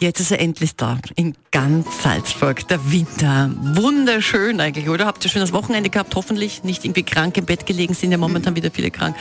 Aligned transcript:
Jetzt 0.00 0.20
ist 0.20 0.30
er 0.30 0.38
endlich 0.40 0.76
da, 0.76 0.96
in 1.16 1.34
ganz 1.50 1.86
Salzburg. 2.04 2.68
Der 2.68 2.92
Winter. 2.92 3.50
Wunderschön 3.74 4.60
eigentlich, 4.60 4.88
oder? 4.88 5.06
Habt 5.06 5.24
ihr 5.24 5.30
schon 5.30 5.40
das 5.40 5.52
Wochenende 5.52 5.90
gehabt? 5.90 6.14
Hoffentlich 6.14 6.62
nicht 6.62 6.84
irgendwie 6.84 7.02
krank 7.02 7.36
im 7.36 7.46
Bett 7.46 7.66
gelegen, 7.66 7.94
sind 7.94 8.12
ja 8.12 8.18
momentan 8.18 8.54
wieder 8.54 8.70
viele 8.70 8.92
krank. 8.92 9.16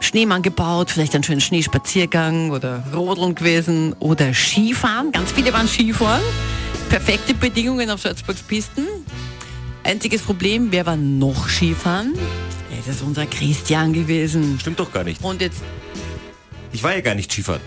Schneemann 0.00 0.42
gebaut, 0.42 0.90
vielleicht 0.90 1.14
einen 1.14 1.22
schönen 1.22 1.40
Schneespaziergang 1.40 2.50
oder 2.50 2.82
Rodeln 2.92 3.36
gewesen 3.36 3.94
oder 4.00 4.34
Skifahren. 4.34 5.12
Ganz 5.12 5.30
viele 5.30 5.52
waren 5.52 5.68
Skifahren. 5.68 6.22
Perfekte 6.88 7.34
Bedingungen 7.34 7.88
auf 7.88 8.00
Salzburgs 8.00 8.42
Pisten. 8.42 8.88
Einziges 9.84 10.22
Problem, 10.22 10.72
wer 10.72 10.84
war 10.84 10.96
noch 10.96 11.48
Skifahren? 11.48 12.14
Es 12.80 12.88
ist 12.88 13.02
unser 13.02 13.26
Christian 13.26 13.92
gewesen. 13.92 14.58
Stimmt 14.60 14.80
doch 14.80 14.92
gar 14.92 15.04
nicht. 15.04 15.22
Und 15.22 15.40
jetzt, 15.40 15.62
Ich 16.72 16.82
war 16.82 16.92
ja 16.92 17.02
gar 17.02 17.14
nicht 17.14 17.30
Skifahren. 17.30 17.60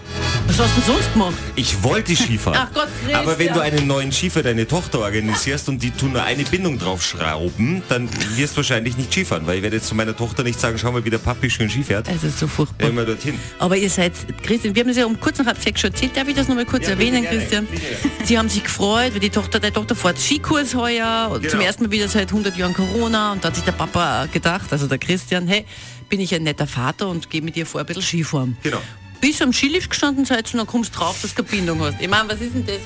Hast 0.61 0.77
du 0.77 0.81
denn 0.81 0.93
sonst 0.93 1.13
gemacht? 1.13 1.33
Ich 1.55 1.83
wollte 1.83 2.15
Skifahren. 2.15 2.59
Ach 2.61 2.73
Gott, 2.73 2.87
Christian. 2.99 3.21
Aber 3.21 3.39
wenn 3.39 3.53
du 3.53 3.59
einen 3.61 3.87
neuen 3.87 4.11
Ski 4.11 4.29
für 4.29 4.43
deine 4.43 4.67
Tochter 4.67 4.99
organisierst 4.99 5.69
und 5.69 5.81
die 5.81 5.91
tun 5.91 6.13
nur 6.13 6.23
eine 6.23 6.43
Bindung 6.43 6.77
draufschrauben, 6.77 7.83
dann 7.89 8.09
wirst 8.35 8.53
du 8.53 8.57
wahrscheinlich 8.57 8.97
nicht 8.97 9.11
Skifahren, 9.11 9.45
weil 9.47 9.57
ich 9.57 9.63
werde 9.63 9.77
jetzt 9.77 9.87
zu 9.87 9.95
meiner 9.95 10.15
Tochter 10.15 10.43
nicht 10.43 10.59
sagen, 10.59 10.77
schau 10.77 10.91
mal, 10.91 11.03
wie 11.05 11.09
der 11.09 11.17
Papi 11.17 11.49
schön 11.49 11.69
Ski 11.69 11.83
fährt. 11.83 12.07
Es 12.07 12.23
ist 12.23 12.39
so 12.39 12.47
furchtbar. 12.47 12.89
Immer 12.89 13.05
dorthin. 13.05 13.39
Aber 13.59 13.75
ihr 13.77 13.89
seid, 13.89 14.13
Christian, 14.43 14.75
wir 14.75 14.81
haben 14.83 14.89
es 14.89 14.97
ja 14.97 15.05
um 15.05 15.19
kurz 15.19 15.37
nach 15.39 15.47
halb 15.47 15.61
sechs 15.61 15.81
schon 15.81 15.91
erzählt. 15.91 16.15
Darf 16.15 16.27
ich 16.27 16.35
das 16.35 16.47
noch 16.47 16.55
mal 16.55 16.65
kurz 16.65 16.85
Ja, 16.85 16.91
erwähnen, 16.91 17.25
Christian? 17.25 17.65
bitte. 17.65 17.83
Sie 18.25 18.37
haben 18.37 18.49
sich 18.49 18.63
gefreut, 18.63 19.13
weil 19.13 19.19
die 19.19 19.29
Tochter, 19.29 19.59
deine 19.59 19.73
Tochter 19.73 19.95
fährt 19.95 20.19
Skikurs 20.19 20.75
heuer 20.75 21.29
und 21.31 21.41
Genau. 21.41 21.51
zum 21.51 21.61
ersten 21.61 21.83
Mal 21.83 21.91
wieder 21.91 22.07
seit 22.07 22.29
100 22.29 22.55
Jahren 22.57 22.73
Corona. 22.73 23.31
Und 23.33 23.43
da 23.43 23.47
hat 23.49 23.55
sich 23.55 23.63
der 23.63 23.71
Papa 23.73 24.27
gedacht, 24.31 24.71
also 24.71 24.87
der 24.87 24.97
Christian, 24.99 25.47
hey, 25.47 25.65
bin 26.09 26.19
ich 26.19 26.33
ein 26.35 26.43
netter 26.43 26.67
Vater 26.67 27.07
und 27.07 27.29
gehe 27.29 27.41
mit 27.41 27.55
dir 27.55 27.65
vor 27.65 27.79
ein 27.81 27.85
bisschen 27.87 28.03
Skifahren. 28.03 28.57
Genau. 28.63 28.81
Bis 29.21 29.41
am 29.41 29.53
Skilift 29.53 29.89
gestanden 29.91 30.25
seid 30.25 30.51
und 30.51 30.57
dann 30.57 30.67
kommst 30.67 30.93
du 30.95 30.99
drauf, 30.99 31.15
dass 31.21 31.33
du 31.35 31.43
keine 31.43 31.57
Bindung 31.57 31.79
hast. 31.81 31.95
Ich 32.01 32.09
meine, 32.09 32.27
was 32.27 32.41
ist 32.41 32.53
denn 32.55 32.65
das? 32.65 32.77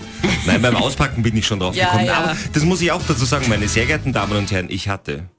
Nein, 0.46 0.62
beim 0.62 0.76
Auspacken 0.76 1.24
bin 1.24 1.36
ich 1.38 1.48
schon 1.48 1.60
drauf 1.60 1.76
Ja, 1.76 1.86
gekommen. 1.86 2.06
ja. 2.06 2.14
Aber 2.18 2.38
das 2.54 2.64
muss 2.64 2.82
ich 2.82 2.92
auch 2.92 3.02
dazu 3.08 3.24
sagen, 3.26 3.46
meine 3.50 3.68
sehr 3.70 3.86
geehrten 3.86 4.12
Damen 4.14 4.38
und 4.38 4.52
Herren, 4.52 4.68
ich 4.70 4.90
hatte 4.90 5.30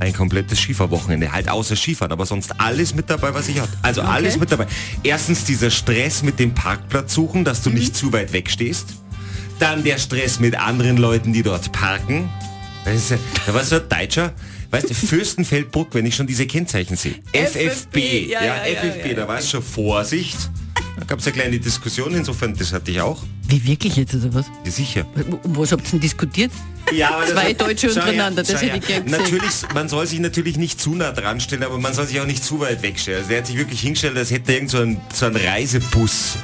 ein 0.00 0.12
komplettes 0.14 0.60
Skifahrwochenende, 0.60 1.32
halt 1.32 1.48
außer 1.48 1.74
Skifahren, 1.76 2.12
aber 2.12 2.24
sonst 2.24 2.60
alles 2.60 2.94
mit 2.94 3.10
dabei, 3.10 3.34
was 3.34 3.48
ich 3.48 3.60
hatte. 3.60 3.72
Also 3.82 4.00
alles 4.02 4.38
mit 4.38 4.50
dabei. 4.50 4.66
Erstens 5.02 5.44
dieser 5.44 5.70
Stress 5.70 6.22
mit 6.22 6.38
dem 6.38 6.54
Parkplatz 6.54 7.12
suchen, 7.14 7.44
dass 7.44 7.60
Mhm. 7.60 7.70
du 7.70 7.70
nicht 7.78 7.96
zu 7.96 8.12
weit 8.12 8.32
weg 8.32 8.48
stehst. 8.50 8.94
Dann 9.58 9.82
der 9.82 9.98
Stress 9.98 10.38
mit 10.38 10.56
anderen 10.56 10.96
Leuten, 10.98 11.32
die 11.32 11.42
dort 11.42 11.72
parken. 11.72 12.30
Ist, 12.94 13.12
da 13.46 13.54
war 13.54 13.62
so 13.64 13.76
ein 13.76 13.88
Deutscher, 13.88 14.32
weißt 14.70 14.90
du, 14.90 14.94
Fürstenfeldbruck, 14.94 15.94
wenn 15.94 16.06
ich 16.06 16.16
schon 16.16 16.26
diese 16.26 16.46
Kennzeichen 16.46 16.96
sehe. 16.96 17.14
FFB, 17.32 17.96
ja, 18.30 18.42
ja, 18.44 18.66
ja, 18.66 18.74
FFB, 18.80 19.06
ja, 19.08 19.14
da 19.14 19.28
war 19.28 19.38
es 19.38 19.50
schon 19.50 19.62
Vorsicht. 19.62 20.36
Da 20.98 21.04
gab 21.04 21.20
es 21.20 21.26
eine 21.26 21.34
kleine 21.36 21.58
Diskussion, 21.60 22.12
insofern, 22.14 22.56
das 22.56 22.72
hatte 22.72 22.90
ich 22.90 23.00
auch. 23.00 23.22
Wie 23.46 23.64
wirklich 23.66 23.96
jetzt 23.96 24.14
oder 24.14 24.34
was? 24.34 24.46
Ja, 24.64 24.70
sicher. 24.70 25.06
Um 25.44 25.56
was 25.56 25.70
habt 25.72 25.86
ihr 25.86 25.90
denn 25.92 26.00
diskutiert? 26.00 26.50
Ja, 26.92 27.22
Zwei 27.30 27.52
das- 27.52 27.66
Deutsche 27.66 27.88
untereinander, 27.88 28.42
das 28.42 28.52
schau 28.52 28.58
hätte 28.66 28.78
ich 28.78 28.86
gern 28.86 29.04
gesehen. 29.04 29.20
Natürlich, 29.20 29.50
man 29.74 29.88
soll 29.88 30.06
sich 30.06 30.18
natürlich 30.18 30.56
nicht 30.56 30.80
zu 30.80 30.94
nah 30.94 31.12
dran 31.12 31.40
stellen, 31.40 31.62
aber 31.62 31.78
man 31.78 31.92
soll 31.94 32.06
sich 32.06 32.20
auch 32.20 32.26
nicht 32.26 32.42
zu 32.42 32.58
weit 32.60 32.82
wegstellen. 32.82 33.18
Also 33.18 33.28
der 33.30 33.38
hat 33.38 33.46
sich 33.46 33.56
wirklich 33.56 33.80
hingestellt, 33.80 34.16
als 34.16 34.30
hätte 34.30 34.50
er 34.52 34.54
irgend 34.56 34.70
so 34.70 34.78
ein, 34.78 35.00
so 35.12 35.26
ein 35.26 35.36
Reisebus. 35.36 36.36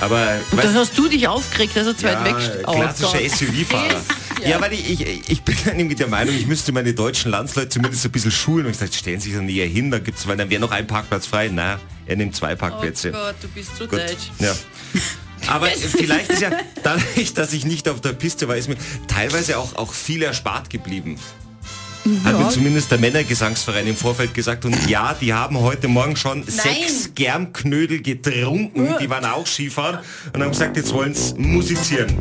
Aber 0.00 0.36
Und 0.50 0.58
weißt 0.58 0.68
das 0.68 0.74
hast 0.74 0.98
du 0.98 1.08
dich 1.08 1.28
aufgeregt, 1.28 1.76
dass 1.76 1.86
er 1.86 1.96
zu 1.96 2.04
weit 2.04 2.24
weg. 2.24 2.34
Oh 2.66 2.72
klassischer. 2.74 3.18
SUV-Fahrer. 3.28 4.00
Christian. 4.42 4.60
Ja, 4.60 4.60
weil 4.60 4.72
ich, 4.72 5.00
ich, 5.00 5.30
ich 5.30 5.42
bin 5.42 5.56
dann 5.64 5.78
irgendwie 5.78 5.96
der 5.96 6.08
Meinung, 6.08 6.34
ich 6.34 6.46
müsste 6.46 6.72
meine 6.72 6.92
deutschen 6.94 7.30
Landsleute 7.30 7.68
zumindest 7.68 8.04
ein 8.04 8.10
bisschen 8.10 8.30
schulen. 8.32 8.66
Und 8.66 8.72
ich 8.72 8.78
sage, 8.78 8.92
stellen 8.92 9.20
Sie 9.20 9.30
sich 9.30 9.36
dann 9.36 9.46
näher 9.46 9.66
hin, 9.66 9.90
da 9.90 9.98
gibt's, 9.98 10.26
weil 10.26 10.36
dann 10.36 10.50
wäre 10.50 10.60
noch 10.60 10.72
ein 10.72 10.86
Parkplatz 10.86 11.26
frei. 11.26 11.48
Na, 11.52 11.78
er 12.06 12.16
nimmt 12.16 12.34
zwei 12.34 12.54
Oh 12.54 12.56
Parkplätze. 12.56 13.12
Gott, 13.12 13.36
du 13.40 13.48
bist 13.48 13.76
so 13.76 13.86
Gut. 13.86 13.98
deutsch. 14.00 14.30
Ja. 14.38 14.54
Aber 15.48 15.66
vielleicht 15.96 16.30
ist 16.30 16.42
ja 16.42 16.50
dadurch, 16.82 17.34
dass 17.34 17.52
ich 17.52 17.64
nicht 17.64 17.88
auf 17.88 18.00
der 18.00 18.12
Piste 18.12 18.48
war, 18.48 18.56
ist 18.56 18.68
mir 18.68 18.76
teilweise 19.08 19.58
auch, 19.58 19.76
auch 19.76 19.92
viel 19.92 20.22
erspart 20.22 20.70
geblieben. 20.70 21.18
Hat 22.24 22.36
mir 22.36 22.48
zumindest 22.48 22.90
der 22.90 22.98
Männergesangsverein 22.98 23.86
im 23.86 23.94
Vorfeld 23.94 24.34
gesagt 24.34 24.64
und 24.64 24.88
ja, 24.90 25.14
die 25.14 25.32
haben 25.32 25.60
heute 25.60 25.86
Morgen 25.86 26.16
schon 26.16 26.42
sechs 26.42 27.14
Germknödel 27.14 28.02
getrunken, 28.02 28.96
die 29.00 29.08
waren 29.08 29.24
auch 29.24 29.46
Skifahren 29.46 30.00
und 30.34 30.42
haben 30.42 30.50
gesagt, 30.50 30.76
jetzt 30.76 30.92
wollen 30.92 31.14
sie 31.14 31.34
musizieren. 31.34 32.18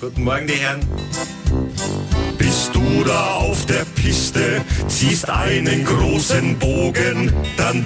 Guten 0.00 0.24
Morgen, 0.24 0.46
die 0.46 0.52
Herren. 0.52 0.80
Bist 2.36 2.74
du 2.74 3.04
da 3.04 3.36
auf 3.36 3.64
der 3.64 3.86
Piste, 3.94 4.60
ziehst 4.86 5.30
einen 5.30 5.82
großen 5.82 6.58
Bogen, 6.58 7.32
dann 7.56 7.82